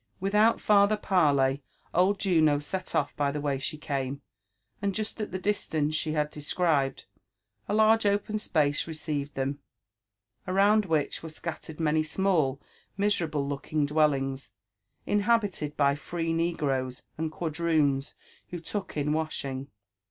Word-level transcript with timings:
Without 0.19 0.59
farther 0.59 0.97
parley, 0.97 1.61
old 1.93 2.17
Juno 2.19 2.57
set 2.57 2.95
off 2.95 3.15
by 3.15 3.31
the 3.31 3.39
way 3.39 3.59
she 3.59 3.77
came; 3.77 4.23
and 4.81 4.95
just 4.95 5.21
at 5.21 5.29
the 5.29 5.37
distance 5.37 5.93
she 5.93 6.13
had 6.13 6.31
described, 6.31 7.05
a 7.69 7.75
large 7.75 8.07
open 8.07 8.39
space 8.39 8.87
received 8.87 9.35
them, 9.35 9.59
around 10.47 10.85
which 10.87 11.21
wore 11.21 11.29
scattered 11.29 11.79
many 11.79 12.01
small, 12.01 12.59
miserable 12.97 13.47
looking 13.47 13.85
dwellings, 13.85 14.53
inhabited 15.05 15.77
by 15.77 15.93
free 15.93 16.33
negroes 16.33 17.03
and 17.15 17.31
quadroons 17.31 18.15
who 18.47 18.59
took 18.59 18.97
in 18.97 19.13
washing. 19.13 19.67